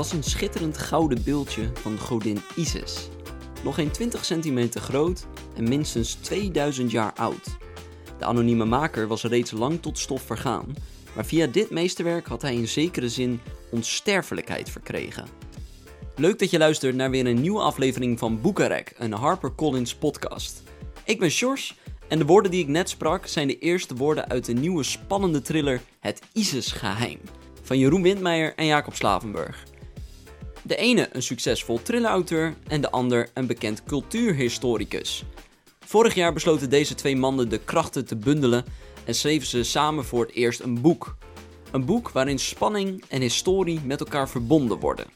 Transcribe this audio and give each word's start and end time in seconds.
was 0.00 0.12
een 0.12 0.22
schitterend 0.22 0.78
gouden 0.78 1.22
beeldje 1.22 1.70
van 1.74 1.98
godin 1.98 2.40
Isis. 2.56 3.08
Nog 3.64 3.74
geen 3.74 3.90
20 3.90 4.24
centimeter 4.24 4.80
groot 4.80 5.26
en 5.56 5.68
minstens 5.68 6.14
2000 6.14 6.90
jaar 6.90 7.12
oud. 7.12 7.56
De 8.18 8.24
anonieme 8.24 8.64
maker 8.64 9.06
was 9.06 9.22
reeds 9.22 9.50
lang 9.50 9.82
tot 9.82 9.98
stof 9.98 10.22
vergaan, 10.22 10.74
maar 11.14 11.24
via 11.24 11.46
dit 11.46 11.70
meesterwerk 11.70 12.26
had 12.26 12.42
hij 12.42 12.54
in 12.54 12.68
zekere 12.68 13.08
zin 13.08 13.40
onsterfelijkheid 13.70 14.70
verkregen. 14.70 15.24
Leuk 16.16 16.38
dat 16.38 16.50
je 16.50 16.58
luistert 16.58 16.94
naar 16.94 17.10
weer 17.10 17.26
een 17.26 17.40
nieuwe 17.40 17.60
aflevering 17.60 18.18
van 18.18 18.40
Boekarek, 18.40 18.94
een 18.98 19.12
HarperCollins 19.12 19.94
podcast. 19.94 20.62
Ik 21.04 21.18
ben 21.18 21.30
Sjors 21.30 21.78
en 22.08 22.18
de 22.18 22.24
woorden 22.26 22.50
die 22.50 22.62
ik 22.62 22.68
net 22.68 22.88
sprak 22.88 23.26
zijn 23.26 23.46
de 23.46 23.58
eerste 23.58 23.94
woorden 23.94 24.28
uit 24.28 24.44
de 24.44 24.52
nieuwe 24.52 24.82
spannende 24.82 25.42
thriller 25.42 25.80
Het 25.98 26.22
ISIS-geheim 26.32 27.18
van 27.62 27.78
Jeroen 27.78 28.02
Windmeijer 28.02 28.54
en 28.54 28.66
Jacob 28.66 28.94
Slavenburg. 28.94 29.68
De 30.62 30.76
ene 30.76 31.08
een 31.12 31.22
succesvol 31.22 31.82
thrillerauteur 31.82 32.54
en 32.66 32.80
de 32.80 32.90
ander 32.90 33.28
een 33.34 33.46
bekend 33.46 33.84
cultuurhistoricus. 33.84 35.24
Vorig 35.80 36.14
jaar 36.14 36.32
besloten 36.32 36.70
deze 36.70 36.94
twee 36.94 37.16
mannen 37.16 37.48
de 37.48 37.58
krachten 37.58 38.04
te 38.06 38.16
bundelen 38.16 38.64
en 39.04 39.14
schreven 39.14 39.46
ze 39.46 39.62
samen 39.62 40.04
voor 40.04 40.26
het 40.26 40.34
eerst 40.34 40.60
een 40.60 40.80
boek. 40.80 41.16
Een 41.70 41.84
boek 41.84 42.10
waarin 42.10 42.38
spanning 42.38 43.04
en 43.08 43.20
historie 43.20 43.80
met 43.84 44.00
elkaar 44.00 44.28
verbonden 44.28 44.78
worden. 44.78 45.06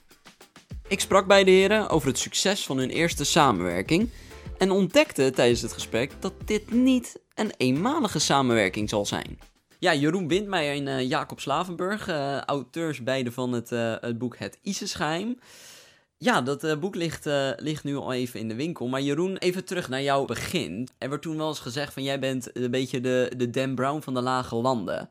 Ik 0.88 1.00
sprak 1.00 1.26
bij 1.26 1.44
de 1.44 1.50
heren 1.50 1.88
over 1.88 2.08
het 2.08 2.18
succes 2.18 2.66
van 2.66 2.78
hun 2.78 2.90
eerste 2.90 3.24
samenwerking 3.24 4.10
en 4.58 4.70
ontdekte 4.70 5.30
tijdens 5.30 5.60
het 5.60 5.72
gesprek 5.72 6.12
dat 6.20 6.32
dit 6.44 6.72
niet 6.72 7.20
een 7.34 7.52
eenmalige 7.56 8.18
samenwerking 8.18 8.88
zal 8.88 9.06
zijn. 9.06 9.38
Ja, 9.84 9.94
Jeroen 9.94 10.28
Windmeijer 10.28 10.74
en 10.74 10.86
uh, 10.86 11.08
Jacob 11.08 11.40
Slavenburg, 11.40 12.08
uh, 12.08 12.40
auteurs 12.40 13.02
beide 13.02 13.32
van 13.32 13.52
het, 13.52 13.72
uh, 13.72 13.94
het 14.00 14.18
boek 14.18 14.36
Het 14.36 14.58
ISIS-geheim. 14.62 15.38
Ja, 16.16 16.42
dat 16.42 16.80
boek 16.80 16.94
ligt, 16.94 17.28
ligt 17.56 17.84
nu 17.84 17.96
al 17.96 18.12
even 18.12 18.40
in 18.40 18.48
de 18.48 18.54
winkel. 18.54 18.88
Maar 18.88 19.00
Jeroen, 19.00 19.36
even 19.36 19.64
terug 19.64 19.88
naar 19.88 20.02
jouw 20.02 20.24
begin. 20.24 20.88
Er 20.98 21.08
werd 21.08 21.22
toen 21.22 21.36
wel 21.36 21.48
eens 21.48 21.60
gezegd 21.60 21.92
van 21.92 22.02
jij 22.02 22.18
bent 22.18 22.56
een 22.56 22.70
beetje 22.70 23.00
de, 23.00 23.32
de 23.36 23.50
Dan 23.50 23.74
Brown 23.74 24.00
van 24.00 24.14
de 24.14 24.20
lage 24.20 24.54
landen. 24.54 25.10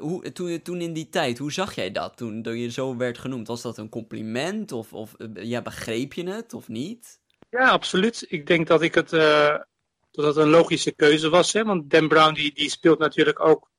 Hoe, 0.00 0.32
toen, 0.32 0.62
toen 0.62 0.80
in 0.80 0.92
die 0.92 1.08
tijd, 1.08 1.38
hoe 1.38 1.52
zag 1.52 1.74
jij 1.74 1.92
dat 1.92 2.16
toen 2.16 2.42
door 2.42 2.56
je 2.56 2.70
zo 2.70 2.96
werd 2.96 3.18
genoemd? 3.18 3.46
Was 3.46 3.62
dat 3.62 3.78
een 3.78 3.88
compliment 3.88 4.72
of, 4.72 4.92
of 4.92 5.14
ja, 5.34 5.62
begreep 5.62 6.12
je 6.12 6.28
het 6.28 6.52
of 6.52 6.68
niet? 6.68 7.18
Ja, 7.50 7.68
absoluut. 7.68 8.24
Ik 8.28 8.46
denk 8.46 8.66
dat 8.66 8.82
ik 8.82 8.94
het, 8.94 9.10
dat 10.10 10.36
een 10.36 10.48
logische 10.48 10.92
keuze 10.92 11.28
was. 11.28 11.52
Hè? 11.52 11.64
Want 11.64 11.90
Dan 11.90 12.08
Brown 12.08 12.34
die, 12.34 12.54
die 12.54 12.70
speelt 12.70 12.98
natuurlijk 12.98 13.40
ook 13.40 13.72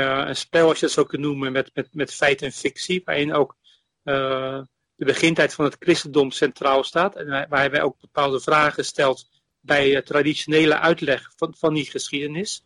een 0.00 0.36
spel, 0.36 0.68
als 0.68 0.80
je 0.80 0.86
dat 0.86 0.94
zo 0.94 1.04
kunt 1.04 1.22
noemen, 1.22 1.52
met, 1.52 1.70
met, 1.74 1.88
met 1.94 2.14
feit 2.14 2.42
en 2.42 2.52
fictie, 2.52 3.02
waarin 3.04 3.34
ook 3.34 3.56
uh, 4.04 4.62
de 4.94 5.04
begintijd 5.04 5.54
van 5.54 5.64
het 5.64 5.76
christendom 5.78 6.30
centraal 6.30 6.84
staat. 6.84 7.16
En 7.16 7.26
waar 7.48 7.70
hij 7.70 7.82
ook 7.82 8.00
bepaalde 8.00 8.40
vragen 8.40 8.84
stelt 8.84 9.28
bij 9.60 10.02
traditionele 10.02 10.78
uitleg 10.78 11.32
van, 11.36 11.54
van 11.58 11.74
die 11.74 11.90
geschiedenis. 11.90 12.64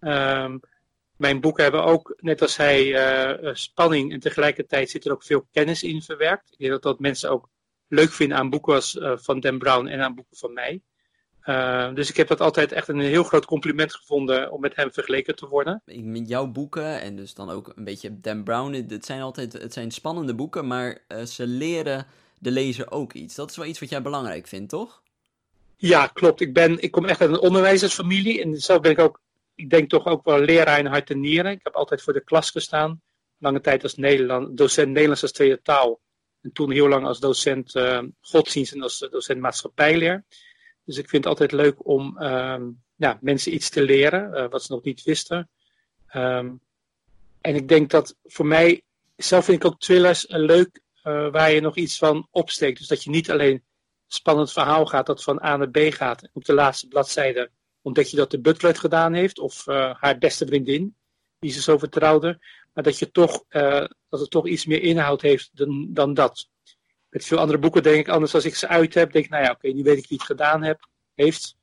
Um, 0.00 0.60
mijn 1.16 1.40
boeken 1.40 1.62
hebben 1.62 1.84
ook, 1.84 2.14
net 2.20 2.42
als 2.42 2.56
hij, 2.56 2.86
uh, 3.44 3.54
spanning 3.54 4.12
en 4.12 4.20
tegelijkertijd 4.20 4.90
zit 4.90 5.04
er 5.04 5.12
ook 5.12 5.24
veel 5.24 5.46
kennis 5.52 5.82
in 5.82 6.02
verwerkt. 6.02 6.52
Ik 6.52 6.58
denk 6.58 6.70
dat 6.70 6.82
dat 6.82 6.98
mensen 6.98 7.30
ook 7.30 7.48
leuk 7.88 8.12
vinden 8.12 8.38
aan 8.38 8.50
boeken 8.50 8.74
als, 8.74 8.98
van 9.00 9.40
Dan 9.40 9.58
Brown 9.58 9.86
en 9.86 10.00
aan 10.00 10.14
boeken 10.14 10.36
van 10.36 10.52
mij. 10.52 10.82
Uh, 11.44 11.94
dus 11.94 12.10
ik 12.10 12.16
heb 12.16 12.28
dat 12.28 12.40
altijd 12.40 12.72
echt 12.72 12.88
een 12.88 13.00
heel 13.00 13.22
groot 13.22 13.44
compliment 13.44 13.94
gevonden 13.94 14.50
om 14.50 14.60
met 14.60 14.76
hem 14.76 14.92
vergeleken 14.92 15.36
te 15.36 15.48
worden. 15.48 15.82
Met 15.84 16.28
jouw 16.28 16.46
boeken 16.46 17.00
en 17.00 17.16
dus 17.16 17.34
dan 17.34 17.50
ook 17.50 17.72
een 17.76 17.84
beetje 17.84 18.20
Dan 18.20 18.44
Brown, 18.44 18.84
het 18.88 19.04
zijn 19.04 19.20
altijd 19.20 19.52
het 19.52 19.72
zijn 19.72 19.90
spannende 19.90 20.34
boeken, 20.34 20.66
maar 20.66 20.98
uh, 21.08 21.22
ze 21.22 21.46
leren 21.46 22.06
de 22.38 22.50
lezer 22.50 22.90
ook 22.90 23.12
iets. 23.12 23.34
Dat 23.34 23.50
is 23.50 23.56
wel 23.56 23.66
iets 23.66 23.80
wat 23.80 23.88
jij 23.88 24.02
belangrijk 24.02 24.46
vindt, 24.46 24.68
toch? 24.68 25.02
Ja, 25.76 26.06
klopt. 26.06 26.40
Ik, 26.40 26.52
ben, 26.52 26.82
ik 26.82 26.90
kom 26.90 27.04
echt 27.04 27.20
uit 27.20 27.30
een 27.30 27.40
onderwijzersfamilie 27.40 28.42
en 28.42 28.56
zelf 28.56 28.80
ben 28.80 28.90
ik 28.90 28.98
ook, 28.98 29.20
ik 29.54 29.70
denk 29.70 29.90
toch 29.90 30.06
ook 30.06 30.24
wel 30.24 30.40
leraar 30.40 30.78
in 30.78 30.86
hart 30.86 31.10
en 31.10 31.20
nieren. 31.20 31.52
Ik 31.52 31.60
heb 31.62 31.74
altijd 31.74 32.02
voor 32.02 32.12
de 32.12 32.24
klas 32.24 32.50
gestaan, 32.50 33.00
lange 33.38 33.60
tijd 33.60 33.82
als 33.82 33.94
Nederland, 33.94 34.56
docent 34.56 34.88
Nederlands 34.88 35.22
als 35.22 35.32
tweede 35.32 35.60
taal. 35.62 36.00
En 36.42 36.52
toen 36.52 36.70
heel 36.70 36.88
lang 36.88 37.06
als 37.06 37.20
docent 37.20 37.74
uh, 37.74 38.02
godsdienst 38.20 38.72
en 38.72 38.82
als 38.82 38.98
docent 39.10 39.40
maatschappijleer. 39.40 40.24
Dus 40.90 40.98
ik 40.98 41.08
vind 41.08 41.24
het 41.24 41.32
altijd 41.32 41.52
leuk 41.52 41.86
om 41.86 42.16
ja, 42.96 43.18
mensen 43.20 43.54
iets 43.54 43.68
te 43.68 43.82
leren, 43.82 44.30
uh, 44.34 44.48
wat 44.48 44.62
ze 44.62 44.72
nog 44.72 44.82
niet 44.82 45.02
wisten. 45.02 45.48
Um, 46.14 46.60
en 47.40 47.54
ik 47.54 47.68
denk 47.68 47.90
dat 47.90 48.16
voor 48.24 48.46
mij, 48.46 48.82
zelf 49.16 49.44
vind 49.44 49.64
ik 49.64 49.70
ook 49.70 49.80
thrillers 49.80 50.24
leuk 50.28 50.80
uh, 51.04 51.30
waar 51.30 51.52
je 51.52 51.60
nog 51.60 51.76
iets 51.76 51.98
van 51.98 52.26
opsteekt. 52.30 52.78
Dus 52.78 52.88
dat 52.88 53.04
je 53.04 53.10
niet 53.10 53.30
alleen 53.30 53.52
een 53.52 53.62
spannend 54.06 54.52
verhaal 54.52 54.86
gaat 54.86 55.06
dat 55.06 55.22
van 55.22 55.42
A 55.42 55.56
naar 55.56 55.70
B 55.70 55.78
gaat. 55.78 56.28
Op 56.32 56.44
de 56.44 56.54
laatste 56.54 56.88
bladzijde 56.88 57.50
ontdek 57.82 58.06
je 58.06 58.16
dat 58.16 58.30
de 58.30 58.40
butler 58.40 58.70
het 58.70 58.80
gedaan 58.80 59.12
heeft 59.12 59.38
of 59.38 59.64
haar 59.66 60.18
beste 60.18 60.46
vriendin, 60.46 60.94
die 61.38 61.52
ze 61.52 61.62
zo 61.62 61.78
vertrouwde. 61.78 62.38
Maar 62.72 62.84
dat, 62.84 62.98
je 62.98 63.10
toch, 63.10 63.44
dat 64.08 64.20
het 64.20 64.30
toch 64.30 64.46
iets 64.46 64.66
meer 64.66 64.82
inhoud 64.82 65.22
heeft 65.22 65.50
dan, 65.52 65.86
dan 65.90 66.14
dat 66.14 66.48
met 67.10 67.24
veel 67.24 67.38
andere 67.38 67.58
boeken 67.58 67.82
denk 67.82 67.98
ik 67.98 68.08
anders 68.08 68.34
als 68.34 68.44
ik 68.44 68.54
ze 68.54 68.68
uit 68.68 68.94
heb. 68.94 69.12
Denk 69.12 69.24
ik, 69.24 69.30
nou 69.30 69.44
ja, 69.44 69.50
oké, 69.50 69.68
nu 69.68 69.82
weet 69.82 69.98
ik 69.98 70.08
wie 70.08 70.18
het 70.18 70.26
gedaan 70.26 70.62
heb, 70.62 70.88
heeft. 71.14 71.56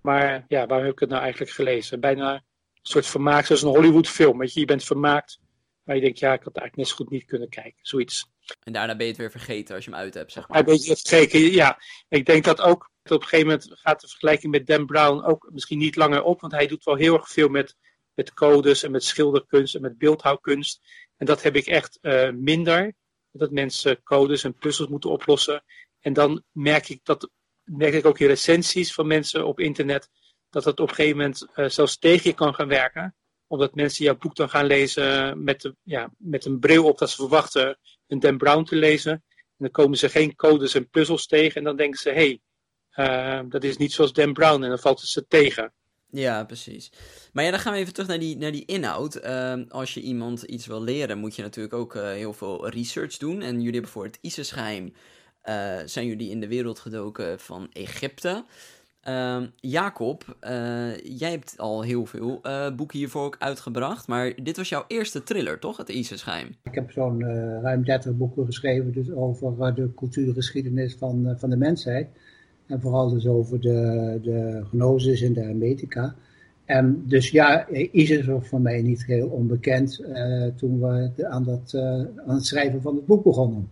Maar 0.00 0.44
ja, 0.48 0.66
waar 0.66 0.82
heb 0.82 0.92
ik 0.92 0.98
het 0.98 1.08
nou 1.08 1.22
eigenlijk 1.22 1.52
gelezen? 1.52 2.00
Bijna 2.00 2.34
een 2.34 2.42
soort 2.82 3.06
vermaak, 3.06 3.46
zoals 3.46 3.62
een 3.62 3.68
Hollywood 3.68 4.08
film. 4.08 4.38
Weet 4.38 4.52
je, 4.52 4.60
je 4.60 4.66
bent 4.66 4.84
vermaakt, 4.84 5.38
maar 5.82 5.96
je 5.96 6.02
denkt, 6.02 6.18
ja, 6.18 6.32
ik 6.32 6.42
had 6.42 6.56
eigenlijk 6.56 6.76
net 6.76 6.88
zo 6.88 6.94
goed 6.94 7.10
niet 7.10 7.24
kunnen 7.24 7.48
kijken. 7.48 7.78
Zoiets. 7.82 8.30
En 8.62 8.72
daarna 8.72 8.96
ben 8.96 9.04
je 9.04 9.10
het 9.10 9.20
weer 9.20 9.30
vergeten 9.30 9.74
als 9.74 9.84
je 9.84 9.90
hem 9.90 10.00
uit 10.00 10.14
hebt, 10.14 10.32
zeg 10.32 10.48
maar. 10.48 10.58
Ja, 10.58 10.64
ben 10.64 10.82
je 10.82 10.90
het 10.90 11.08
vergeten, 11.08 11.40
ja. 11.40 11.78
Ik 12.08 12.26
denk 12.26 12.44
dat 12.44 12.60
ook, 12.60 12.90
dat 13.02 13.12
op 13.12 13.22
een 13.22 13.28
gegeven 13.28 13.50
moment 13.50 13.70
gaat 13.80 14.00
de 14.00 14.08
vergelijking 14.08 14.52
met 14.52 14.66
Dan 14.66 14.86
Brown 14.86 15.24
ook 15.24 15.50
misschien 15.52 15.78
niet 15.78 15.96
langer 15.96 16.22
op. 16.22 16.40
Want 16.40 16.52
hij 16.52 16.66
doet 16.66 16.84
wel 16.84 16.96
heel 16.96 17.14
erg 17.14 17.28
veel 17.28 17.48
met, 17.48 17.76
met 18.14 18.34
codes 18.34 18.82
en 18.82 18.90
met 18.90 19.04
schilderkunst 19.04 19.74
en 19.74 19.80
met 19.80 19.98
beeldhouwkunst. 19.98 20.80
En 21.16 21.26
dat 21.26 21.42
heb 21.42 21.56
ik 21.56 21.66
echt 21.66 21.98
uh, 22.02 22.30
minder 22.30 22.94
dat 23.32 23.50
mensen 23.50 24.02
codes 24.02 24.44
en 24.44 24.54
puzzels 24.54 24.88
moeten 24.88 25.10
oplossen. 25.10 25.64
En 26.00 26.12
dan 26.12 26.42
merk 26.50 26.88
ik, 26.88 27.00
dat, 27.02 27.30
merk 27.62 27.94
ik 27.94 28.06
ook 28.06 28.18
in 28.18 28.26
recensies 28.26 28.94
van 28.94 29.06
mensen 29.06 29.46
op 29.46 29.60
internet 29.60 30.08
dat 30.50 30.64
het 30.64 30.80
op 30.80 30.88
een 30.88 30.94
gegeven 30.94 31.16
moment 31.16 31.46
uh, 31.54 31.68
zelfs 31.68 31.98
tegen 31.98 32.30
je 32.30 32.36
kan 32.36 32.54
gaan 32.54 32.68
werken. 32.68 33.16
Omdat 33.46 33.74
mensen 33.74 34.04
jouw 34.04 34.16
boek 34.16 34.34
dan 34.34 34.50
gaan 34.50 34.66
lezen 34.66 35.44
met, 35.44 35.60
de, 35.60 35.76
ja, 35.82 36.10
met 36.16 36.44
een 36.44 36.58
bril 36.58 36.84
op 36.84 36.98
dat 36.98 37.10
ze 37.10 37.16
verwachten 37.16 37.78
een 38.06 38.20
Dan 38.20 38.38
Brown 38.38 38.64
te 38.64 38.76
lezen. 38.76 39.12
En 39.12 39.68
dan 39.68 39.70
komen 39.70 39.98
ze 39.98 40.08
geen 40.08 40.34
codes 40.34 40.74
en 40.74 40.88
puzzels 40.88 41.26
tegen 41.26 41.56
en 41.56 41.64
dan 41.64 41.76
denken 41.76 41.98
ze, 41.98 42.10
hé, 42.10 42.40
hey, 42.94 43.40
uh, 43.42 43.50
dat 43.50 43.64
is 43.64 43.76
niet 43.76 43.92
zoals 43.92 44.12
Dan 44.12 44.32
Brown 44.32 44.62
en 44.62 44.68
dan 44.68 44.78
valt 44.78 45.00
het 45.00 45.08
ze 45.08 45.26
tegen. 45.26 45.74
Ja, 46.14 46.44
precies. 46.44 46.92
Maar 47.32 47.44
ja, 47.44 47.50
dan 47.50 47.60
gaan 47.60 47.72
we 47.72 47.78
even 47.78 47.92
terug 47.92 48.08
naar 48.08 48.18
die, 48.18 48.36
naar 48.36 48.52
die 48.52 48.64
inhoud. 48.64 49.24
Uh, 49.24 49.54
als 49.68 49.94
je 49.94 50.00
iemand 50.00 50.42
iets 50.42 50.66
wil 50.66 50.82
leren, 50.82 51.18
moet 51.18 51.36
je 51.36 51.42
natuurlijk 51.42 51.74
ook 51.74 51.94
uh, 51.94 52.02
heel 52.02 52.32
veel 52.32 52.68
research 52.68 53.16
doen. 53.16 53.42
En 53.42 53.54
jullie 53.56 53.72
hebben 53.72 53.90
voor 53.90 54.04
het 54.04 54.18
ISIS-geheim, 54.20 54.92
uh, 55.44 55.76
zijn 55.84 56.06
jullie 56.06 56.30
in 56.30 56.40
de 56.40 56.48
wereld 56.48 56.78
gedoken 56.78 57.40
van 57.40 57.68
Egypte. 57.72 58.44
Ehm, 59.00 59.46
Jacob, 59.56 60.36
eh, 60.40 60.96
jij 60.96 61.30
hebt 61.30 61.54
al 61.58 61.82
heel 61.82 62.06
veel 62.06 62.40
boeken 62.76 62.98
hiervoor 62.98 63.24
ook 63.24 63.36
uitgebracht. 63.38 64.06
Maar 64.06 64.32
dit 64.42 64.56
was 64.56 64.68
jouw 64.68 64.84
eerste 64.88 65.22
thriller, 65.22 65.58
toch? 65.58 65.76
Het 65.76 65.88
ISIS-geheim. 65.88 66.48
Ik 66.62 66.74
heb 66.74 66.90
zo'n 66.90 67.22
ruim 67.62 67.84
30 67.84 68.16
boeken 68.16 68.46
geschreven 68.46 68.92
dus 68.92 69.10
over 69.10 69.74
de 69.74 69.94
cultuurgeschiedenis 69.94 70.94
van, 70.94 71.34
van 71.38 71.50
de 71.50 71.56
mensheid. 71.56 72.08
En 72.72 72.80
vooral 72.80 73.08
dus 73.10 73.26
over 73.26 73.60
de, 73.60 74.18
de 74.22 74.64
gnosis 74.70 75.22
en 75.22 75.32
de 75.32 75.40
hermetica. 75.40 76.14
En 76.64 77.04
dus 77.06 77.30
ja, 77.30 77.68
ISIS 77.68 78.26
was 78.26 78.48
voor 78.48 78.60
mij 78.60 78.82
niet 78.82 79.04
heel 79.06 79.28
onbekend 79.28 80.00
uh, 80.00 80.46
toen 80.46 80.80
we 80.80 81.26
aan, 81.28 81.44
dat, 81.44 81.72
uh, 81.74 81.82
aan 82.26 82.34
het 82.34 82.46
schrijven 82.46 82.82
van 82.82 82.96
het 82.96 83.06
boek 83.06 83.24
begonnen. 83.24 83.70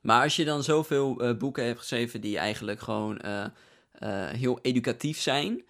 Maar 0.00 0.22
als 0.22 0.36
je 0.36 0.44
dan 0.44 0.62
zoveel 0.62 1.24
uh, 1.24 1.36
boeken 1.36 1.64
hebt 1.64 1.78
geschreven 1.78 2.20
die 2.20 2.38
eigenlijk 2.38 2.80
gewoon 2.80 3.20
heel 4.36 4.58
educatief 4.62 5.18
zijn, 5.20 5.62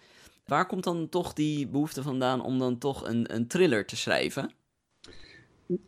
waar 0.45 0.67
komt 0.67 0.83
dan 0.83 1.09
toch 1.09 1.33
die 1.33 1.67
behoefte 1.67 2.01
vandaan 2.01 2.43
om 2.43 2.59
dan 2.59 2.77
toch 2.77 3.07
een, 3.07 3.35
een 3.35 3.47
thriller 3.47 3.85
te 3.85 3.95
schrijven? 3.95 4.51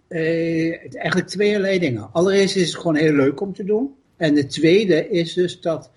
eigenlijk 0.08 1.28
twee 1.28 1.80
dingen. 1.80 2.10
Allereerst 2.12 2.56
is 2.56 2.68
het 2.68 2.76
gewoon 2.76 2.96
heel 2.96 3.14
leuk 3.14 3.42
om 3.42 3.54
te 3.54 3.64
doen. 3.64 3.96
En 4.18 4.34
de 4.34 4.46
tweede 4.46 5.10
is 5.10 5.34
dus 5.34 5.62
dat 5.62 5.92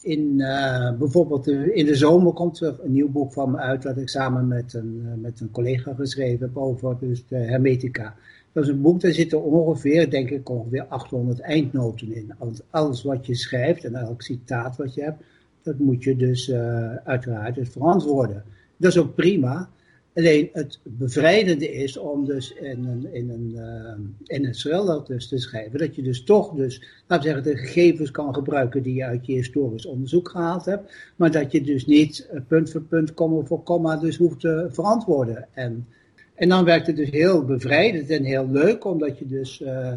in, 0.00 0.34
uh, 0.36 0.92
bijvoorbeeld 0.98 1.46
in 1.48 1.86
de 1.86 1.94
zomer 1.94 2.32
komt 2.32 2.60
er 2.60 2.76
een 2.82 2.92
nieuw 2.92 3.08
boek 3.08 3.32
van 3.32 3.50
me 3.50 3.56
uit, 3.56 3.82
dat 3.82 3.96
ik 3.96 4.08
samen 4.08 4.48
met 4.48 4.74
een, 4.74 5.02
uh, 5.04 5.22
met 5.22 5.40
een 5.40 5.50
collega 5.50 5.94
geschreven 5.94 6.46
heb 6.46 6.56
over 6.56 6.96
dus 7.00 7.24
hermetica. 7.28 8.14
Dat 8.52 8.64
is 8.64 8.70
een 8.70 8.80
boek, 8.80 9.00
daar 9.00 9.12
zitten 9.12 9.42
ongeveer, 9.42 10.10
denk 10.10 10.30
ik, 10.30 10.48
ongeveer 10.48 10.84
800 10.88 11.40
eindnoten 11.40 12.14
in. 12.14 12.32
Want 12.38 12.62
alles 12.70 13.02
wat 13.02 13.26
je 13.26 13.34
schrijft 13.34 13.84
en 13.84 13.94
elk 13.94 14.22
citaat 14.22 14.76
wat 14.76 14.94
je 14.94 15.02
hebt, 15.02 15.22
dat 15.62 15.78
moet 15.78 16.04
je 16.04 16.16
dus 16.16 16.48
uh, 16.48 16.94
uiteraard 16.94 17.54
dus 17.54 17.68
verantwoorden. 17.68 18.44
Dat 18.76 18.90
is 18.90 18.98
ook 18.98 19.14
prima. 19.14 19.68
Alleen 20.18 20.48
het 20.52 20.78
bevrijdende 20.82 21.72
is 21.72 21.96
om 21.96 22.24
dus 22.24 22.52
in 22.52 22.84
een, 22.84 23.14
in 23.14 23.30
een, 23.30 23.52
uh, 23.54 24.36
in 24.36 24.44
een 24.44 24.52
thriller 24.52 25.04
dus 25.04 25.28
te 25.28 25.38
schrijven. 25.38 25.78
Dat 25.78 25.94
je 25.94 26.02
dus 26.02 26.24
toch 26.24 26.54
dus, 26.54 26.82
laten 27.06 27.26
we 27.26 27.34
zeggen, 27.34 27.52
de 27.52 27.66
gegevens 27.66 28.10
kan 28.10 28.34
gebruiken 28.34 28.82
die 28.82 28.94
je 28.94 29.04
uit 29.04 29.26
je 29.26 29.32
historisch 29.32 29.86
onderzoek 29.86 30.28
gehaald 30.28 30.64
hebt. 30.64 30.92
Maar 31.16 31.30
dat 31.30 31.52
je 31.52 31.62
dus 31.62 31.86
niet 31.86 32.28
uh, 32.32 32.40
punt 32.48 32.70
voor 32.70 32.82
punt, 32.82 33.14
komma 33.14 33.44
voor 33.44 33.62
komma 33.62 33.96
dus 33.96 34.16
hoeft 34.16 34.40
te 34.40 34.68
verantwoorden. 34.70 35.48
En, 35.52 35.86
en 36.34 36.48
dan 36.48 36.64
werkt 36.64 36.86
het 36.86 36.96
dus 36.96 37.10
heel 37.10 37.44
bevrijdend 37.44 38.10
en 38.10 38.24
heel 38.24 38.48
leuk, 38.50 38.84
omdat 38.84 39.18
je 39.18 39.26
dus... 39.26 39.60
Uh, 39.60 39.92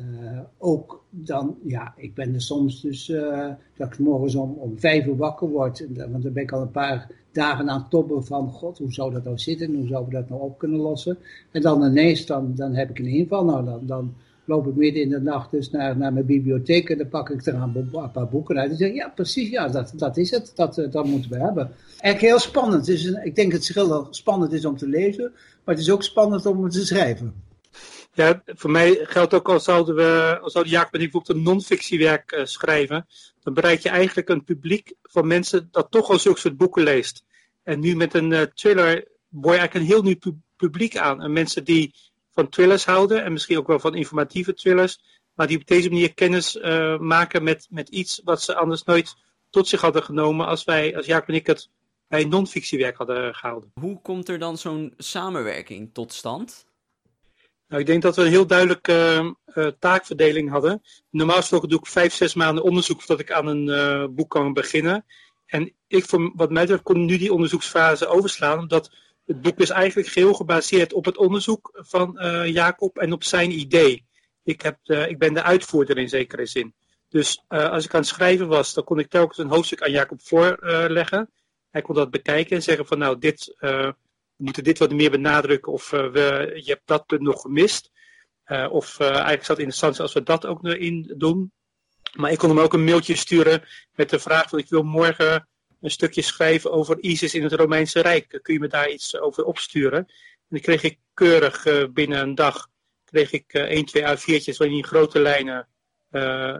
uh, 0.00 0.40
ook 0.58 1.04
dan, 1.10 1.56
ja, 1.64 1.94
ik 1.96 2.14
ben 2.14 2.34
er 2.34 2.40
soms 2.40 2.80
dus, 2.80 3.08
uh, 3.08 3.48
dat 3.76 3.92
ik 3.92 3.98
morgens 3.98 4.34
om, 4.34 4.52
om 4.58 4.78
vijf 4.78 5.06
uur 5.06 5.16
wakker 5.16 5.48
word, 5.48 5.86
want 5.96 6.22
dan 6.22 6.32
ben 6.32 6.42
ik 6.42 6.52
al 6.52 6.60
een 6.60 6.70
paar 6.70 7.10
dagen 7.32 7.70
aan 7.70 7.80
het 7.80 7.90
toppen 7.90 8.24
van, 8.24 8.50
god, 8.50 8.78
hoe 8.78 8.92
zou 8.92 9.12
dat 9.12 9.24
nou 9.24 9.38
zitten, 9.38 9.74
hoe 9.74 9.86
zouden 9.86 10.12
we 10.12 10.18
dat 10.18 10.28
nou 10.28 10.42
op 10.42 10.58
kunnen 10.58 10.80
lossen? 10.80 11.18
En 11.50 11.62
dan 11.62 11.82
ineens, 11.82 12.26
dan, 12.26 12.52
dan 12.54 12.74
heb 12.74 12.90
ik 12.90 12.98
een 12.98 13.06
inval, 13.06 13.44
nou 13.44 13.64
dan, 13.64 13.86
dan 13.86 14.14
loop 14.44 14.66
ik 14.66 14.74
midden 14.74 15.02
in 15.02 15.08
de 15.08 15.20
nacht 15.20 15.50
dus 15.50 15.70
naar, 15.70 15.96
naar 15.96 16.12
mijn 16.12 16.26
bibliotheek 16.26 16.90
en 16.90 16.98
dan 16.98 17.08
pak 17.08 17.30
ik 17.30 17.46
er 17.46 17.54
een, 17.54 17.90
paar 18.12 18.28
boeken 18.28 18.58
uit 18.58 18.70
en 18.70 18.76
zeg 18.76 18.94
ja, 18.94 19.08
precies, 19.08 19.48
ja, 19.48 19.68
dat, 19.68 19.92
dat 19.96 20.16
is 20.16 20.30
het, 20.30 20.52
dat, 20.54 20.86
dat 20.90 21.06
moeten 21.06 21.30
we 21.30 21.38
hebben. 21.38 21.70
Eigenlijk 21.88 22.20
heel 22.20 22.38
spannend, 22.38 22.84
dus 22.84 23.04
ik 23.04 23.34
denk 23.34 23.52
dat 23.52 23.66
het 23.66 23.74
heel 23.74 24.06
spannend 24.10 24.52
is 24.52 24.64
om 24.64 24.76
te 24.76 24.88
lezen, 24.88 25.32
maar 25.64 25.74
het 25.74 25.84
is 25.84 25.90
ook 25.90 26.02
spannend 26.02 26.46
om 26.46 26.68
te 26.68 26.86
schrijven. 26.86 27.48
Ja, 28.12 28.42
voor 28.46 28.70
mij 28.70 28.98
geldt 29.02 29.34
ook 29.34 29.48
als 29.48 29.64
zouden 29.64 29.94
we, 29.94 30.38
als 30.42 30.52
zouden 30.52 30.72
Jacob 30.72 30.94
en 30.94 31.00
ik 31.00 31.10
bijvoorbeeld 31.10 31.38
een 31.38 31.44
non-fictiewerk 31.44 32.32
uh, 32.32 32.44
schrijven, 32.44 33.06
dan 33.42 33.54
bereik 33.54 33.80
je 33.80 33.88
eigenlijk 33.88 34.28
een 34.28 34.44
publiek 34.44 34.94
van 35.02 35.26
mensen 35.26 35.68
dat 35.70 35.90
toch 35.90 36.10
al 36.10 36.18
zulke 36.18 36.40
soort 36.40 36.56
boeken 36.56 36.82
leest. 36.82 37.24
En 37.62 37.80
nu 37.80 37.96
met 37.96 38.14
een 38.14 38.30
uh, 38.30 38.40
thriller 38.40 39.08
boor 39.28 39.52
je 39.52 39.58
eigenlijk 39.58 39.74
een 39.74 39.94
heel 39.94 40.02
nieuw 40.02 40.18
pu 40.18 40.34
publiek 40.56 40.96
aan. 40.96 41.22
En 41.22 41.32
mensen 41.32 41.64
die 41.64 41.94
van 42.32 42.48
thrillers 42.48 42.84
houden 42.84 43.24
en 43.24 43.32
misschien 43.32 43.58
ook 43.58 43.66
wel 43.66 43.78
van 43.78 43.94
informatieve 43.94 44.54
thrillers, 44.54 45.00
maar 45.34 45.46
die 45.46 45.58
op 45.58 45.66
deze 45.66 45.88
manier 45.88 46.14
kennis 46.14 46.56
uh, 46.56 46.98
maken 46.98 47.42
met, 47.42 47.66
met 47.70 47.88
iets 47.88 48.20
wat 48.24 48.42
ze 48.42 48.54
anders 48.54 48.82
nooit 48.82 49.14
tot 49.50 49.68
zich 49.68 49.80
hadden 49.80 50.02
genomen 50.02 50.46
als 50.46 50.64
wij, 50.64 50.96
als 50.96 51.06
Jacob 51.06 51.28
en 51.28 51.34
ik 51.34 51.46
het 51.46 51.68
bij 52.08 52.24
non-fictiewerk 52.24 52.96
hadden 52.96 53.34
gehouden. 53.34 53.70
Hoe 53.80 54.00
komt 54.00 54.28
er 54.28 54.38
dan 54.38 54.58
zo'n 54.58 54.94
samenwerking 54.96 55.90
tot 55.92 56.12
stand? 56.12 56.66
Nou, 57.70 57.82
ik 57.82 57.88
denk 57.88 58.02
dat 58.02 58.16
we 58.16 58.22
een 58.22 58.28
heel 58.28 58.46
duidelijke 58.46 59.34
uh, 59.54 59.66
taakverdeling 59.78 60.50
hadden. 60.50 60.82
Normaal 61.10 61.36
gesproken 61.36 61.68
doe 61.68 61.78
ik 61.78 61.86
vijf, 61.86 62.14
zes 62.14 62.34
maanden 62.34 62.64
onderzoek 62.64 62.98
voordat 62.98 63.20
ik 63.20 63.32
aan 63.32 63.46
een 63.46 63.66
uh, 63.66 64.04
boek 64.10 64.30
kan 64.30 64.52
beginnen. 64.52 65.04
En 65.46 65.72
ik, 65.86 66.04
voor, 66.04 66.32
wat 66.34 66.50
mij 66.50 66.62
betreft, 66.62 66.82
kon 66.82 67.04
nu 67.04 67.18
die 67.18 67.32
onderzoeksfase 67.32 68.06
overslaan, 68.06 68.58
omdat 68.58 68.90
het 69.26 69.40
boek 69.40 69.58
is 69.58 69.70
eigenlijk 69.70 70.08
geheel 70.08 70.34
gebaseerd 70.34 70.92
op 70.92 71.04
het 71.04 71.16
onderzoek 71.16 71.70
van 71.74 72.18
uh, 72.20 72.46
Jacob 72.46 72.98
en 72.98 73.12
op 73.12 73.24
zijn 73.24 73.58
idee. 73.58 74.04
Ik, 74.42 74.60
heb, 74.60 74.78
ik 74.84 75.18
ben 75.18 75.34
de 75.34 75.42
uitvoerder 75.42 75.98
in 75.98 76.08
zekere 76.08 76.46
zin. 76.46 76.74
Dus 77.08 77.44
als 77.48 77.84
ik 77.84 77.94
aan 77.94 78.00
het 78.00 78.08
schrijven 78.08 78.48
was, 78.48 78.74
dan 78.74 78.84
kon 78.84 78.98
ik 78.98 79.10
telkens 79.10 79.38
een 79.38 79.48
hoofdstuk 79.48 79.82
aan 79.82 79.90
Jacob 79.90 80.22
voorleggen. 80.22 81.30
Hij 81.70 81.82
kon 81.82 81.94
dat 81.94 82.10
bekijken 82.10 82.56
en 82.56 82.62
zeggen 82.62 82.86
van 82.86 82.98
nou, 82.98 83.18
dit 83.18 83.56
we 84.40 84.46
moeten 84.46 84.64
dit 84.64 84.78
wat 84.78 84.92
meer 84.92 85.10
benadrukken 85.10 85.72
of 85.72 85.92
uh, 85.92 86.10
we, 86.12 86.52
je 86.54 86.70
hebt 86.70 86.86
dat 86.86 87.06
punt 87.06 87.20
nog 87.20 87.40
gemist. 87.40 87.90
Uh, 88.46 88.72
of 88.72 89.00
uh, 89.00 89.06
eigenlijk 89.06 89.44
zou 89.44 89.58
het 89.58 89.66
interessant 89.66 89.94
zijn 89.94 90.06
als 90.06 90.16
we 90.16 90.22
dat 90.22 90.46
ook 90.46 90.64
erin 90.64 91.14
doen. 91.16 91.52
Maar 92.12 92.30
ik 92.30 92.38
kon 92.38 92.48
hem 92.48 92.58
ook 92.58 92.72
een 92.72 92.84
mailtje 92.84 93.16
sturen 93.16 93.62
met 93.92 94.10
de 94.10 94.18
vraag 94.18 94.48
van 94.48 94.58
ik 94.58 94.68
wil 94.68 94.82
morgen 94.82 95.48
een 95.80 95.90
stukje 95.90 96.22
schrijven 96.22 96.72
over 96.72 97.00
ISIS 97.00 97.34
in 97.34 97.42
het 97.42 97.52
Romeinse 97.52 98.00
Rijk. 98.00 98.38
Kun 98.42 98.54
je 98.54 98.60
me 98.60 98.68
daar 98.68 98.90
iets 98.90 99.18
over 99.18 99.44
opsturen? 99.44 99.98
En 99.98 100.06
dan 100.48 100.60
kreeg 100.60 100.82
ik 100.82 100.98
keurig 101.14 101.66
binnen 101.92 102.20
een 102.20 102.34
dag 102.34 102.68
kreeg 103.04 103.32
ik 103.32 103.52
1, 103.52 103.84
2 103.84 104.02
A4'tjes 104.02 104.56
waarin 104.56 104.76
in 104.76 104.84
grote 104.84 105.20
lijnen 105.20 105.68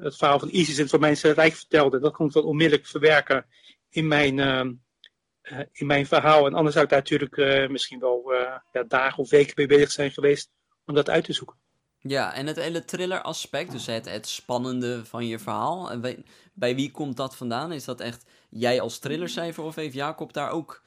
het 0.01 0.17
verhaal 0.17 0.39
van 0.39 0.49
ISIS 0.51 0.77
in 0.77 0.83
het 0.83 0.93
Romeinse 0.93 1.31
Rijk 1.31 1.55
vertelde. 1.55 2.01
Dat 2.01 2.13
kon 2.13 2.27
ik 2.27 2.33
dan 2.33 2.45
onmiddellijk 2.45 2.87
verwerken 2.87 3.47
in 3.91 4.09
mijn 4.09 4.39
uh, 4.39 4.65
in 5.73 5.87
mijn 5.87 6.07
verhaal. 6.07 6.47
En 6.47 6.55
anders 6.55 6.73
zou 6.73 6.85
ik 6.85 6.91
daar 6.91 7.01
natuurlijk 7.01 7.37
uh, 7.37 7.69
misschien 7.69 7.99
wel 7.99 8.33
uh, 8.33 8.57
ja, 8.73 8.83
dagen 8.89 9.19
of 9.19 9.31
weken 9.31 9.53
mee 9.57 9.67
bezig 9.67 9.91
zijn 9.91 10.11
geweest 10.11 10.51
om 10.87 10.95
dat 10.95 11.11
uit 11.11 11.25
te 11.25 11.33
zoeken. 11.33 11.57
Ja, 11.99 12.35
en 12.35 12.47
het 12.47 12.57
hele 12.57 12.85
thriller 12.85 13.23
aspect, 13.23 13.73
dus 13.73 13.87
het, 13.87 14.11
het 14.11 14.29
spannende 14.29 15.05
van 15.05 15.27
je 15.27 15.39
verhaal. 15.39 15.91
En 15.91 16.01
bij, 16.01 16.25
bij 16.53 16.75
wie 16.75 16.91
komt 16.91 17.17
dat 17.17 17.37
vandaan? 17.37 17.73
Is 17.73 17.85
dat 17.85 18.01
echt 18.01 18.25
jij 18.51 18.81
als 18.81 18.99
thrillercijfer 18.99 19.65
of 19.65 19.75
heeft 19.75 19.95
Jacob 19.95 20.33
daar 20.33 20.51
ook 20.51 20.83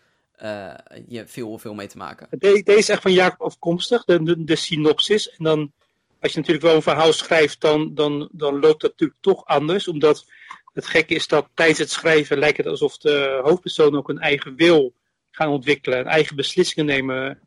je 1.08 1.24
veel, 1.28 1.58
veel 1.58 1.74
mee 1.74 1.88
te 1.88 1.98
maken? 1.98 2.28
De, 2.30 2.38
deze 2.38 2.78
is 2.78 2.90
echt 2.90 3.02
van 3.02 3.14
Jacob 3.14 3.42
afkomstig, 3.42 4.06
de, 4.06 4.24
de, 4.24 4.44
de 4.44 4.56
synopsis. 4.56 5.30
En 5.30 5.44
dan, 5.44 5.72
als 6.20 6.32
je 6.32 6.38
natuurlijk 6.38 6.66
wel 6.66 6.76
een 6.76 6.82
verhaal 6.82 7.14
schrijft, 7.14 7.62
dan, 7.62 7.94
dan, 7.94 8.30
dan 8.32 8.60
loopt 8.60 8.82
dat 8.82 8.92
natuurlijk 8.92 9.22
toch 9.22 9.46
anders. 9.46 9.88
Omdat 9.88 10.26
het 10.74 10.86
gekke 10.86 11.14
is 11.14 11.28
dat 11.28 11.50
tijdens 11.54 11.80
het 11.80 11.92
schrijven 11.92 12.38
lijkt 12.38 12.58
het 12.58 12.68
alsof 12.68 12.98
de 12.98 13.40
hoofdpersoon 13.44 13.96
ook 13.96 14.10
een 14.10 14.20
eigen 14.20 14.56
wil 14.56 14.94
gaan 15.32 15.50
ontwikkelen, 15.50 16.00
een 16.00 16.08
eigen 16.08 16.36
beslissingen 16.36 16.86
nemen, 16.86 17.40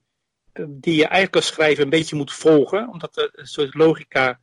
eh, 0.52 0.64
die 0.68 0.94
je 0.94 1.04
eigenlijk 1.04 1.36
als 1.36 1.46
schrijver 1.46 1.84
een 1.84 1.90
beetje 1.90 2.16
moet 2.16 2.32
volgen, 2.32 2.88
omdat 2.88 3.16
er 3.16 3.30
een 3.32 3.46
soort 3.46 3.74
logica, 3.74 4.40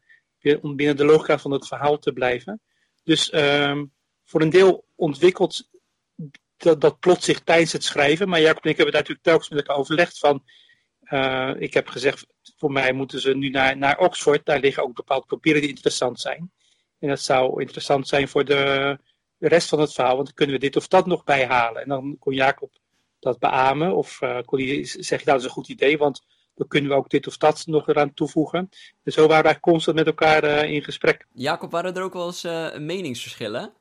om 0.62 0.76
binnen 0.76 0.98
de 0.98 1.06
logica 1.06 1.40
van 1.40 1.52
het 1.52 1.68
verhaal 1.68 2.00
te 2.00 2.14
blijven. 2.14 2.62
Dus 3.04 3.34
um, 3.34 3.92
voor 4.24 4.42
een 4.42 4.50
deel 4.50 4.86
ontwikkelt 4.96 5.70
dat, 6.58 6.82
dat 6.82 7.00
plot 7.00 7.24
zich 7.24 7.40
tijdens 7.40 7.72
het 7.72 7.84
schrijven, 7.84 8.30
maar 8.30 8.42
Jacob 8.42 8.64
en 8.64 8.70
ik 8.70 8.76
hebben 8.76 8.94
daar 8.94 9.02
natuurlijk 9.02 9.28
telkens 9.28 9.50
met 9.50 9.60
elkaar 9.60 9.76
overlegd 9.76 10.20
van, 10.20 10.44
uh, 11.02 11.54
ik 11.58 11.74
heb 11.74 11.88
gezegd, 11.88 12.26
voor 12.58 12.72
mij 12.72 12.94
moeten 12.94 13.22
ze 13.22 13.36
nu 13.36 13.50
naar, 13.50 13.78
naar 13.78 13.98
Oxford, 13.98 14.46
daar 14.46 14.60
liggen 14.60 14.84
ook 14.84 14.96
bepaalde 14.96 15.26
papieren 15.26 15.62
die 15.62 15.70
interessant 15.70 16.20
zijn. 16.20 16.52
En 17.04 17.10
dat 17.10 17.22
zou 17.22 17.62
interessant 17.62 18.08
zijn 18.08 18.28
voor 18.28 18.46
de, 18.46 18.98
de 19.38 19.48
rest 19.48 19.70
van 19.70 19.80
het 19.80 19.94
verhaal, 19.94 20.16
want 20.16 20.26
dan 20.26 20.36
kunnen 20.36 20.56
we 20.56 20.62
dit 20.62 20.76
of 20.76 20.88
dat 20.88 21.06
nog 21.06 21.24
bijhalen. 21.24 21.82
En 21.82 21.88
dan 21.88 22.16
kon 22.20 22.34
Jacob 22.34 22.72
dat 23.20 23.40
beamen, 23.40 23.96
of 23.96 24.22
uh, 24.22 24.38
kon 24.46 24.60
hij 24.60 24.86
zeggen, 24.86 25.28
nou, 25.28 25.38
dat 25.38 25.40
is 25.40 25.44
een 25.44 25.50
goed 25.50 25.70
idee, 25.70 25.98
want 25.98 26.22
dan 26.56 26.68
kunnen 26.68 26.90
we 26.90 26.96
ook 26.96 27.10
dit 27.10 27.28
of 27.28 27.38
dat 27.38 27.64
nog 27.66 27.88
eraan 27.88 28.14
toevoegen. 28.14 28.70
Dus 29.04 29.14
zo 29.14 29.28
waren 29.28 29.44
wij 29.44 29.60
constant 29.60 29.98
met 29.98 30.06
elkaar 30.06 30.44
uh, 30.44 30.72
in 30.72 30.84
gesprek. 30.84 31.26
Jacob, 31.34 31.72
waren 31.72 31.96
er 31.96 32.04
ook 32.04 32.14
wel 32.14 32.26
eens 32.26 32.44
uh, 32.44 32.78
meningsverschillen? 32.78 33.72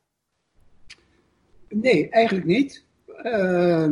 Nee, 1.69 2.09
eigenlijk 2.09 2.45
niet. 2.45 2.85
Uh, 3.23 3.87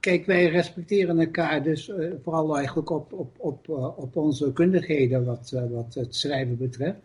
kijk, 0.00 0.26
wij 0.26 0.46
respecteren 0.46 1.18
elkaar 1.18 1.62
dus 1.62 1.88
uh, 1.88 2.12
vooral 2.22 2.56
eigenlijk 2.56 2.90
op, 2.90 3.12
op, 3.12 3.36
op, 3.38 3.68
uh, 3.68 3.98
op 3.98 4.16
onze 4.16 4.52
kundigheden 4.52 5.24
wat, 5.24 5.50
wat 5.70 5.94
het 5.94 6.14
schrijven 6.14 6.56
betreft. 6.56 6.98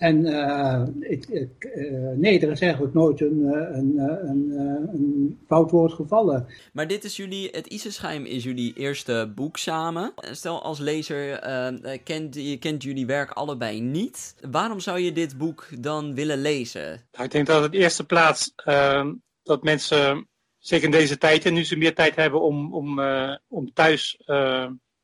En 0.00 0.26
uh, 0.26 0.82
ik, 1.00 1.26
ik, 1.26 1.70
uh, 1.74 2.10
nee, 2.16 2.40
er 2.40 2.50
is 2.50 2.60
eigenlijk 2.60 2.94
nooit 2.94 3.20
een, 3.20 3.42
een, 3.72 3.98
een, 3.98 4.50
een, 4.92 5.38
fout 5.46 5.70
woord 5.70 5.92
gevallen. 5.92 6.46
Maar 6.72 6.86
dit 6.86 7.04
is 7.04 7.16
jullie, 7.16 7.48
het 7.52 7.66
ISIS-geheim 7.66 8.24
is 8.24 8.44
jullie 8.44 8.72
eerste 8.76 9.32
boek 9.34 9.56
samen. 9.56 10.12
Stel 10.16 10.62
als 10.62 10.78
lezer, 10.78 11.48
uh, 11.48 11.96
kent, 12.04 12.34
je 12.34 12.58
kent 12.58 12.82
jullie 12.82 13.06
werk 13.06 13.30
allebei 13.30 13.80
niet. 13.80 14.34
Waarom 14.50 14.80
zou 14.80 14.98
je 14.98 15.12
dit 15.12 15.38
boek 15.38 15.66
dan 15.78 16.14
willen 16.14 16.40
lezen? 16.40 17.06
Nou, 17.12 17.24
ik 17.24 17.30
denk 17.30 17.46
dat 17.46 17.62
het 17.62 17.74
eerste 17.74 18.04
plaats 18.04 18.52
ehm, 18.56 19.14
dat 19.42 19.62
mensen, 19.62 20.28
zeker 20.58 20.84
in 20.84 20.90
deze 20.90 21.18
tijd, 21.18 21.44
en 21.44 21.54
nu 21.54 21.64
ze 21.64 21.76
meer 21.76 21.94
tijd 21.94 22.16
hebben 22.16 22.40
om, 22.40 22.74
om, 22.74 23.00
om 23.48 23.72
thuis 23.72 24.22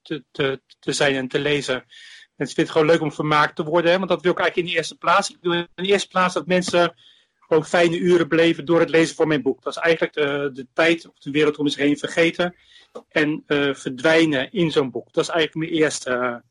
te, 0.02 0.24
te, 0.30 0.60
te 0.78 0.92
zijn 0.92 1.14
en 1.14 1.28
te 1.28 1.38
lezen 1.38 1.84
Mensen 2.36 2.56
vinden 2.56 2.74
het 2.74 2.82
gewoon 2.82 2.86
leuk 2.86 3.00
om 3.00 3.12
vermaakt 3.12 3.56
te 3.56 3.64
worden, 3.64 3.90
hè? 3.90 3.96
want 3.96 4.10
dat 4.10 4.22
wil 4.22 4.32
ik 4.32 4.38
eigenlijk 4.38 4.68
in 4.68 4.72
de 4.74 4.78
eerste 4.78 4.96
plaats. 4.96 5.30
Ik 5.30 5.36
wil 5.40 5.52
in 5.52 5.68
de 5.74 5.86
eerste 5.86 6.08
plaats 6.08 6.34
dat 6.34 6.46
mensen 6.46 6.94
gewoon 7.38 7.66
fijne 7.66 7.98
uren 7.98 8.28
beleven 8.28 8.64
door 8.64 8.80
het 8.80 8.90
lezen 8.90 9.16
van 9.16 9.28
mijn 9.28 9.42
boek. 9.42 9.62
Dat 9.62 9.76
is 9.76 9.82
eigenlijk 9.82 10.14
de, 10.14 10.50
de 10.52 10.66
tijd 10.72 11.08
of 11.08 11.18
de 11.18 11.30
wereld 11.30 11.56
om 11.56 11.68
zich 11.68 11.80
heen 11.80 11.98
vergeten 11.98 12.54
en 13.08 13.44
uh, 13.46 13.74
verdwijnen 13.74 14.52
in 14.52 14.70
zo'n 14.70 14.90
boek. 14.90 15.12
Dat 15.12 15.24
is 15.24 15.30
eigenlijk 15.30 15.70
mijn 15.70 15.82
eerste 15.82 16.42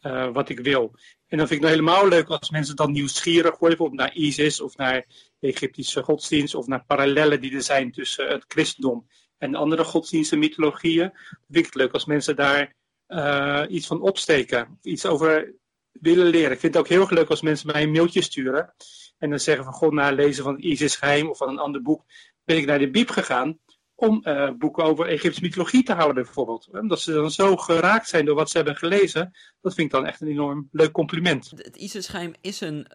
uh, 0.00 0.32
wat 0.32 0.48
ik 0.48 0.60
wil. 0.60 0.94
En 1.26 1.38
dan 1.38 1.48
vind 1.48 1.62
ik 1.62 1.68
het 1.68 1.76
nou 1.76 1.90
helemaal 1.92 2.08
leuk 2.08 2.28
als 2.28 2.50
mensen 2.50 2.76
dan 2.76 2.92
nieuwsgierig 2.92 3.58
worden, 3.58 3.78
bijvoorbeeld 3.78 4.00
naar 4.00 4.16
ISIS 4.16 4.60
of 4.60 4.76
naar 4.76 5.06
de 5.38 5.46
Egyptische 5.48 6.02
godsdienst 6.02 6.54
of 6.54 6.66
naar 6.66 6.84
parallellen 6.84 7.40
die 7.40 7.54
er 7.54 7.62
zijn 7.62 7.92
tussen 7.92 8.28
het 8.28 8.44
christendom 8.48 9.06
en 9.38 9.54
andere 9.54 9.84
godsdiensten 9.84 10.36
en 10.36 10.42
mythologieën. 10.42 11.08
Dan 11.08 11.40
vind 11.50 11.56
ik 11.56 11.64
het 11.64 11.74
leuk 11.74 11.92
als 11.92 12.04
mensen 12.04 12.36
daar 12.36 12.74
uh, 13.08 13.62
iets 13.68 13.86
van 13.86 14.00
opsteken. 14.00 14.78
Iets 14.82 15.06
over 15.06 15.54
willen 15.92 16.26
leren. 16.26 16.52
Ik 16.52 16.60
vind 16.60 16.74
het 16.74 16.82
ook 16.82 16.88
heel 16.88 17.00
erg 17.00 17.10
leuk 17.10 17.28
als 17.28 17.42
mensen 17.42 17.72
mij 17.72 17.82
een 17.82 17.90
mailtje 17.90 18.22
sturen. 18.22 18.74
En 19.18 19.30
dan 19.30 19.40
zeggen 19.40 19.64
van, 19.64 19.72
god, 19.72 19.92
na 19.92 20.10
lezen 20.10 20.44
van 20.44 20.58
Isis 20.58 20.96
Geheim 20.96 21.28
of 21.28 21.38
van 21.38 21.48
een 21.48 21.58
ander 21.58 21.82
boek, 21.82 22.04
ben 22.44 22.56
ik 22.56 22.66
naar 22.66 22.78
de 22.78 22.90
biep 22.90 23.10
gegaan 23.10 23.58
om 23.94 24.20
uh, 24.24 24.50
boeken 24.58 24.84
over 24.84 25.06
Egyptische 25.06 25.42
mythologie 25.42 25.82
te 25.82 25.92
halen 25.92 26.14
bijvoorbeeld. 26.14 26.68
Omdat 26.72 27.00
ze 27.00 27.12
dan 27.12 27.30
zo 27.30 27.56
geraakt 27.56 28.08
zijn 28.08 28.24
door 28.24 28.34
wat 28.34 28.50
ze 28.50 28.56
hebben 28.56 28.76
gelezen, 28.76 29.32
dat 29.60 29.74
vind 29.74 29.86
ik 29.86 29.92
dan 29.92 30.06
echt 30.06 30.20
een 30.20 30.28
enorm 30.28 30.68
leuk 30.72 30.92
compliment. 30.92 31.52
Het 31.56 31.76
Isis-geheim 31.76 32.34
is 32.40 32.60
een, 32.60 32.86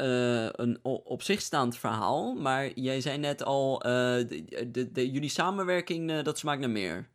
een 0.62 0.80
op 0.84 1.22
zich 1.22 1.41
staand 1.41 1.77
verhaal, 1.77 2.34
maar 2.34 2.72
jij 2.75 3.01
zei 3.01 3.18
net 3.18 3.44
al, 3.44 3.80
de, 3.80 4.68
de, 4.72 4.91
de, 4.91 5.12
jullie 5.12 5.30
samenwerking, 5.30 6.22
dat 6.22 6.38
smaakt 6.38 6.60
naar 6.60 6.70
meer. 6.70 7.10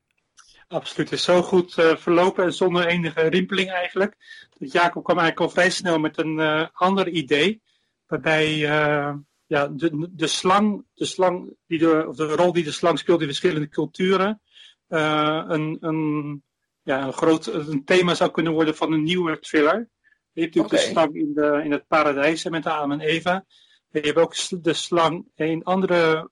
Absoluut. 0.68 1.10
Het 1.10 1.18
is 1.18 1.24
zo 1.24 1.42
goed 1.42 1.76
uh, 1.78 1.96
verlopen 1.96 2.44
en 2.44 2.52
zonder 2.52 2.86
enige 2.86 3.20
rimpeling 3.20 3.70
eigenlijk. 3.70 4.16
Dat 4.58 4.72
Jacob 4.72 5.04
kwam 5.04 5.18
eigenlijk 5.18 5.48
al 5.48 5.54
vrij 5.54 5.70
snel 5.70 5.98
met 5.98 6.18
een 6.18 6.38
uh, 6.38 6.66
ander 6.72 7.08
idee. 7.08 7.62
Waarbij 8.06 8.58
uh, 8.58 9.14
ja, 9.46 9.68
de, 9.68 10.08
de 10.10 10.26
slang, 10.26 10.84
de, 10.94 11.04
slang 11.04 11.56
die 11.66 11.78
de, 11.78 12.04
of 12.08 12.16
de 12.16 12.26
rol 12.26 12.52
die 12.52 12.64
de 12.64 12.70
slang 12.70 12.98
speelt 12.98 13.20
in 13.20 13.26
verschillende 13.26 13.68
culturen. 13.68 14.40
een, 14.88 15.76
een, 15.80 16.42
ja, 16.82 17.06
een 17.06 17.12
groot 17.12 17.46
een 17.46 17.84
thema 17.84 18.14
zou 18.14 18.30
kunnen 18.30 18.52
worden 18.52 18.76
van 18.76 18.92
een 18.92 19.02
nieuwe 19.02 19.38
thriller. 19.38 19.88
Je 20.32 20.40
hebt 20.40 20.54
natuurlijk 20.54 20.74
okay. 20.74 20.84
de 20.84 20.90
slang 20.90 21.14
in, 21.14 21.34
de, 21.34 21.60
in 21.64 21.72
het 21.72 21.86
paradijs 21.86 22.44
met 22.44 22.66
Adam 22.66 22.92
en 22.92 23.00
Eva. 23.00 23.44
Je 23.90 24.00
hebt 24.00 24.18
ook 24.18 24.34
de 24.62 24.72
slang 24.72 25.26
in 25.34 25.64
andere 25.64 26.30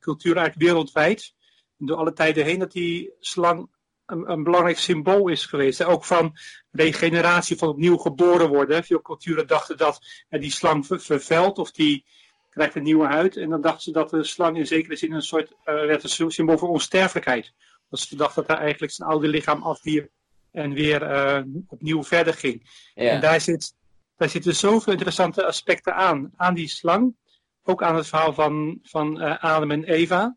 culturen 0.00 0.38
eigenlijk 0.38 0.70
wereldwijd 0.70 1.34
door 1.76 1.96
alle 1.96 2.12
tijden 2.12 2.44
heen 2.44 2.58
dat 2.58 2.72
die 2.72 3.12
slang 3.18 3.68
een, 4.06 4.30
een, 4.30 4.42
belangrijk 4.42 4.78
symbool 4.78 5.28
is 5.28 5.46
geweest. 5.46 5.84
Ook 5.84 6.04
van 6.04 6.36
regeneratie, 6.70 7.56
van 7.56 7.68
opnieuw 7.68 7.96
geboren 7.96 8.48
worden. 8.48 8.84
Veel 8.84 9.02
culturen 9.02 9.46
dachten 9.46 9.76
dat 9.76 9.98
die 10.28 10.50
slang 10.50 10.86
vervuilt 10.86 11.58
of 11.58 11.70
die 11.70 12.04
krijgt 12.50 12.74
een 12.74 12.82
nieuwe 12.82 13.06
huid. 13.06 13.36
En 13.36 13.48
dan 13.48 13.60
dachten 13.60 13.82
ze 13.82 13.92
dat 13.92 14.10
de 14.10 14.24
slang 14.24 14.56
in 14.56 14.66
zekere 14.66 14.96
zin 14.96 15.12
een 15.12 15.22
soort 15.22 15.50
uh, 15.50 15.56
werd 15.64 16.18
een 16.18 16.30
symbool 16.30 16.58
voor 16.58 16.68
onsterfelijkheid. 16.68 17.52
Dat 17.90 18.00
ze 18.00 18.16
dachten 18.16 18.42
dat 18.46 18.56
hij 18.56 18.64
eigenlijk 18.64 18.92
zijn 18.92 19.08
oude 19.08 19.28
lichaam 19.28 19.62
afwierp 19.62 20.10
en 20.52 20.72
weer 20.72 21.02
uh, 21.02 21.42
opnieuw 21.66 22.02
verder 22.04 22.34
ging. 22.34 22.70
Ja. 22.94 23.10
En 23.10 23.20
daar, 23.20 23.40
zit, 23.40 23.74
daar 24.16 24.28
zitten 24.28 24.54
zoveel 24.54 24.92
interessante 24.92 25.44
aspecten 25.44 25.94
aan. 25.94 26.32
Aan 26.36 26.54
die 26.54 26.68
slang, 26.68 27.16
ook 27.62 27.82
aan 27.82 27.96
het 27.96 28.06
verhaal 28.06 28.32
van, 28.32 28.78
van 28.82 29.22
uh, 29.22 29.44
Adam 29.44 29.70
en 29.70 29.84
Eva. 29.84 30.36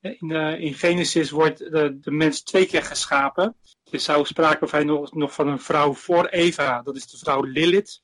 In, 0.00 0.30
uh, 0.30 0.60
in, 0.60 0.74
Genesis 0.74 1.30
wordt 1.30 1.58
de, 1.58 1.98
de, 2.00 2.10
mens 2.10 2.42
twee 2.42 2.66
keer 2.66 2.82
geschapen. 2.82 3.56
Er 3.90 4.00
zou 4.00 4.24
sprake 4.24 4.66
zijn 4.66 4.86
nog, 4.86 5.14
nog 5.14 5.34
van 5.34 5.48
een 5.48 5.60
vrouw 5.60 5.94
voor 5.94 6.26
Eva. 6.26 6.82
Dat 6.82 6.96
is 6.96 7.06
de 7.06 7.18
vrouw 7.18 7.42
Lilith. 7.42 8.02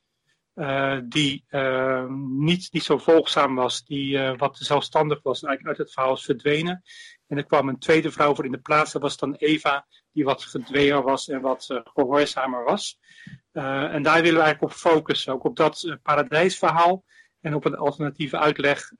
Uh, 0.54 0.98
die 1.04 1.44
uh, 1.50 2.06
niet, 2.38 2.68
niet 2.72 2.82
zo 2.82 2.98
volgzaam 2.98 3.54
was. 3.54 3.84
Die 3.84 4.18
wat 4.18 4.56
zelfstandig 4.56 5.22
was. 5.22 5.42
En 5.42 5.48
eigenlijk 5.48 5.78
uit 5.78 5.86
het 5.86 5.96
verhaal 5.96 6.14
is 6.14 6.24
verdwenen. 6.24 6.82
En 7.26 7.36
er 7.36 7.46
kwam 7.46 7.68
een 7.68 7.78
tweede 7.78 8.10
vrouw 8.10 8.34
voor 8.34 8.44
in 8.44 8.52
de 8.52 8.60
plaats. 8.60 8.92
Dat 8.92 9.02
was 9.02 9.16
dan 9.16 9.34
Eva. 9.34 9.86
Die 10.12 10.24
wat 10.24 10.42
gedwee 10.42 10.94
was 10.94 11.28
en 11.28 11.40
wat 11.40 11.82
gehoorzamer 11.84 12.64
was. 12.64 12.98
en 13.52 14.02
daar 14.02 14.22
willen 14.22 14.38
we 14.38 14.44
eigenlijk 14.44 14.62
op 14.62 14.72
focussen. 14.72 15.32
Ook 15.32 15.44
op 15.44 15.56
dat 15.56 15.98
paradijsverhaal. 16.02 17.04
En 17.40 17.54
op 17.54 17.64
een 17.64 17.76
alternatieve 17.76 18.38
uitleg 18.38 18.90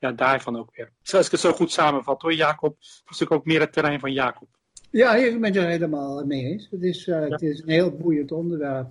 ja, 0.00 0.12
daarvan 0.12 0.58
ook 0.58 0.76
weer. 0.76 0.90
Zoals 1.02 1.26
ik 1.26 1.32
het 1.32 1.40
zo 1.40 1.52
goed 1.52 1.70
samenvat 1.70 2.22
hoor, 2.22 2.34
Jacob. 2.34 2.76
Dat 2.78 2.80
is 2.80 3.02
natuurlijk 3.04 3.40
ook 3.40 3.46
meer 3.46 3.60
het 3.60 3.72
terrein 3.72 4.00
van 4.00 4.12
Jacob. 4.12 4.48
Ja, 4.90 5.14
ik 5.14 5.40
ben 5.40 5.52
het 5.52 5.62
er 5.62 5.68
helemaal 5.68 6.24
mee 6.24 6.44
eens. 6.44 6.68
Het 6.70 6.82
is, 6.82 7.06
uh, 7.06 7.28
het 7.28 7.42
is 7.42 7.62
een 7.62 7.68
heel 7.68 7.96
boeiend 7.96 8.32
onderwerp. 8.32 8.88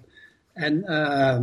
En 0.54 0.84
uh, 0.86 1.40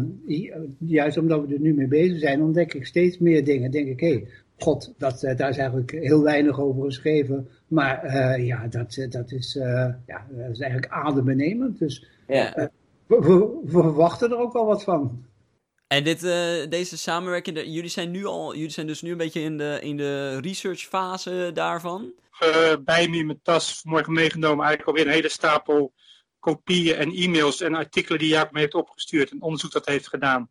juist 0.79 1.19
omdat 1.19 1.47
we 1.47 1.55
er 1.55 1.61
nu 1.61 1.75
mee 1.75 1.89
bezig 1.89 2.19
zijn, 2.19 2.43
ontdek 2.43 2.75
ik 2.75 2.87
steeds 2.87 3.19
meer 3.19 3.45
dingen. 3.45 3.71
Denk 3.71 3.89
ik, 3.89 4.01
hé, 4.01 4.13
hey, 4.13 4.29
god, 4.59 4.95
dat, 4.99 5.23
uh, 5.23 5.37
daar 5.37 5.49
is 5.49 5.57
eigenlijk 5.57 5.91
heel 5.91 6.23
weinig 6.23 6.61
over 6.61 6.85
geschreven. 6.85 7.49
Maar 7.67 8.05
uh, 8.05 8.47
ja, 8.47 8.67
dat, 8.67 9.07
dat, 9.09 9.33
is, 9.33 9.55
ja, 10.07 10.27
dat 10.31 10.51
is 10.51 10.61
eigenlijk 10.61 10.93
adembenemend. 10.93 11.79
Dus 11.79 12.07
ja. 12.27 12.71
we, 13.07 13.21
we, 13.21 13.61
we 13.63 13.71
verwachten 13.71 14.31
er 14.31 14.39
ook 14.39 14.53
wel 14.53 14.67
wat 14.67 14.85
van. 14.85 15.25
En 15.87 16.05
dit, 16.05 16.23
uh, 16.23 16.69
deze 16.69 16.99
samenwerking, 16.99 17.59
jullie 17.65 17.89
zijn 17.89 18.11
nu 18.11 18.25
al, 18.25 18.55
jullie 18.55 18.71
zijn 18.71 18.87
dus 18.87 19.03
nu 19.03 19.11
een 19.11 19.17
beetje 19.17 19.41
in 19.41 19.57
de, 19.57 19.79
in 19.83 19.97
de 19.97 20.41
researchfase 20.41 21.51
daarvan? 21.55 22.13
Uh, 22.43 22.73
bij 22.85 23.09
me 23.09 23.17
in 23.17 23.27
mijn 23.27 23.41
tas 23.43 23.81
vanmorgen 23.81 24.13
meegenomen 24.13 24.65
eigenlijk 24.65 24.89
alweer 24.89 25.07
een 25.07 25.19
hele 25.19 25.29
stapel 25.29 25.95
kopieën 26.39 26.97
en 26.97 27.15
e-mails 27.15 27.61
en 27.61 27.75
artikelen 27.75 28.19
die 28.19 28.29
Jacob 28.29 28.53
me 28.53 28.59
heeft 28.59 28.75
opgestuurd. 28.75 29.31
Een 29.31 29.43
onderzoek 29.43 29.73
dat 29.73 29.87
heeft 29.87 30.09
gedaan 30.09 30.51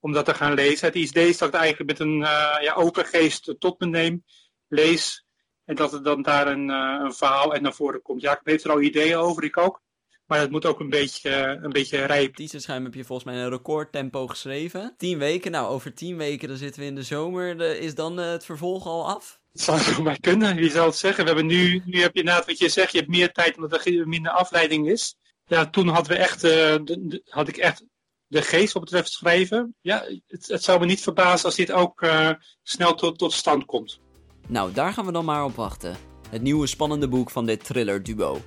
om 0.00 0.12
dat 0.12 0.24
te 0.24 0.34
gaan 0.34 0.54
lezen. 0.54 0.86
Het 0.86 0.96
idee 0.96 1.28
is 1.28 1.38
dat 1.38 1.48
ik 1.48 1.54
eigenlijk 1.54 1.90
met 1.90 2.00
een 2.00 2.20
uh, 2.20 2.56
ja, 2.60 2.74
open 2.74 3.04
geest 3.04 3.54
tot 3.58 3.80
me 3.80 3.86
neem, 3.86 4.24
lees 4.68 5.24
en 5.64 5.74
dat 5.74 5.92
er 5.92 6.02
dan 6.02 6.22
daar 6.22 6.46
een, 6.46 6.68
een 6.68 7.14
verhaal 7.14 7.52
uit 7.52 7.62
naar 7.62 7.74
voren 7.74 8.02
komt. 8.02 8.20
Jacob 8.20 8.46
heeft 8.46 8.64
er 8.64 8.70
al 8.70 8.80
ideeën 8.80 9.16
over, 9.16 9.44
ik 9.44 9.56
ook. 9.56 9.82
Maar 10.26 10.40
het 10.40 10.50
moet 10.50 10.66
ook 10.66 10.80
een 10.80 10.90
beetje, 10.90 11.58
een 11.62 11.72
beetje 11.72 12.04
rijp. 12.04 12.36
Heb 12.36 12.94
je 12.94 13.04
volgens 13.04 13.24
mij 13.24 13.42
een 13.42 13.50
recordtempo 13.50 14.26
geschreven. 14.26 14.94
Tien 14.96 15.18
weken, 15.18 15.50
nou 15.50 15.68
over 15.68 15.94
tien 15.94 16.16
weken 16.16 16.48
dan 16.48 16.56
zitten 16.56 16.80
we 16.80 16.86
in 16.86 16.94
de 16.94 17.02
zomer. 17.02 17.60
is 17.60 17.94
dan 17.94 18.20
eh, 18.20 18.30
het 18.30 18.44
vervolg 18.44 18.86
al 18.86 19.08
af? 19.08 19.40
Het 19.52 19.62
zou 19.62 19.78
zo 19.78 20.02
maar 20.02 20.20
kunnen, 20.20 20.56
wie 20.56 20.70
zou 20.70 20.86
het 20.86 20.96
zeggen. 20.96 21.24
We 21.24 21.30
hebben 21.30 21.46
nu, 21.46 21.82
nu 21.84 22.00
heb 22.00 22.14
je 22.14 22.20
inderdaad 22.20 22.46
wat 22.46 22.58
je 22.58 22.68
zegt, 22.68 22.92
je 22.92 22.98
hebt 22.98 23.10
meer 23.10 23.32
tijd 23.32 23.56
omdat 23.56 23.86
er 23.86 24.08
minder 24.08 24.32
afleiding 24.32 24.88
is. 24.88 25.16
Ja, 25.46 25.70
toen 25.70 25.88
hadden 25.88 26.12
we 26.12 26.18
echt, 26.18 26.44
uh, 26.44 26.50
de, 26.50 27.22
had 27.24 27.48
ik 27.48 27.56
echt 27.56 27.84
de 28.26 28.42
geest 28.42 28.72
wat 28.72 28.84
betreft 28.84 29.10
schrijven. 29.10 29.74
Ja, 29.80 30.04
het, 30.26 30.46
het 30.46 30.62
zou 30.62 30.80
me 30.80 30.86
niet 30.86 31.00
verbazen 31.00 31.46
als 31.46 31.54
dit 31.54 31.72
ook 31.72 32.02
uh, 32.02 32.30
snel 32.62 32.94
tot, 32.94 33.18
tot 33.18 33.32
stand 33.32 33.64
komt. 33.64 34.00
Nou, 34.48 34.72
daar 34.72 34.92
gaan 34.92 35.06
we 35.06 35.12
dan 35.12 35.24
maar 35.24 35.44
op 35.44 35.54
wachten. 35.54 35.96
Het 36.28 36.42
nieuwe 36.42 36.66
spannende 36.66 37.08
boek 37.08 37.30
van 37.30 37.46
dit 37.46 37.64
thriller 37.64 38.02
duo. 38.02 38.40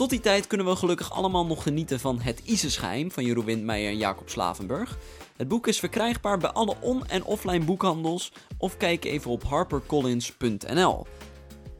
Tot 0.00 0.10
die 0.10 0.20
tijd 0.20 0.46
kunnen 0.46 0.66
we 0.66 0.76
gelukkig 0.76 1.12
allemaal 1.12 1.46
nog 1.46 1.62
genieten 1.62 2.00
van 2.00 2.20
Het 2.20 2.40
Isersgeheim 2.44 3.10
van 3.10 3.24
Jeroen 3.24 3.44
Windmeijer 3.44 3.90
en 3.90 3.96
Jacob 3.96 4.28
Slavenburg. 4.28 4.98
Het 5.36 5.48
boek 5.48 5.66
is 5.66 5.78
verkrijgbaar 5.78 6.38
bij 6.38 6.50
alle 6.50 6.76
on- 6.80 7.06
en 7.06 7.24
offline 7.24 7.64
boekhandels 7.64 8.32
of 8.58 8.76
kijk 8.76 9.04
even 9.04 9.30
op 9.30 9.44
harpercollins.nl. 9.44 11.06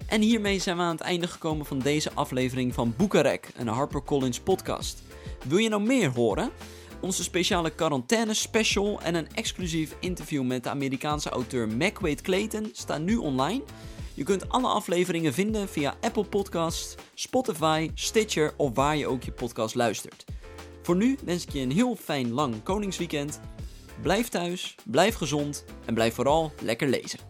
En 0.06 0.20
hiermee 0.20 0.58
zijn 0.58 0.76
we 0.76 0.82
aan 0.82 0.90
het 0.90 1.00
einde 1.00 1.26
gekomen 1.28 1.66
van 1.66 1.78
deze 1.78 2.10
aflevering 2.14 2.74
van 2.74 2.94
Boekenrek, 2.96 3.48
een 3.56 3.68
HarperCollins 3.68 4.40
podcast. 4.40 5.02
Wil 5.48 5.58
je 5.58 5.68
nou 5.68 5.82
meer 5.82 6.10
horen? 6.10 6.50
Onze 7.00 7.22
speciale 7.22 7.70
quarantaine 7.70 8.34
special 8.34 9.00
en 9.02 9.14
een 9.14 9.28
exclusief 9.34 9.96
interview 10.00 10.42
met 10.42 10.62
de 10.62 10.70
Amerikaanse 10.70 11.28
auteur 11.28 11.68
McWade 11.68 12.22
Clayton 12.22 12.70
staan 12.72 13.04
nu 13.04 13.16
online. 13.16 13.62
Je 14.20 14.26
kunt 14.26 14.48
alle 14.48 14.68
afleveringen 14.68 15.32
vinden 15.32 15.68
via 15.68 15.96
Apple 16.00 16.24
Podcasts, 16.24 16.94
Spotify, 17.14 17.90
Stitcher 17.94 18.52
of 18.56 18.74
waar 18.74 18.96
je 18.96 19.06
ook 19.06 19.22
je 19.22 19.32
podcast 19.32 19.74
luistert. 19.74 20.24
Voor 20.82 20.96
nu 20.96 21.18
wens 21.24 21.42
ik 21.42 21.52
je 21.52 21.60
een 21.60 21.72
heel 21.72 21.96
fijn 21.96 22.30
lang 22.30 22.62
Koningsweekend. 22.62 23.40
Blijf 24.02 24.28
thuis, 24.28 24.74
blijf 24.84 25.14
gezond 25.14 25.64
en 25.86 25.94
blijf 25.94 26.14
vooral 26.14 26.52
lekker 26.62 26.88
lezen. 26.88 27.29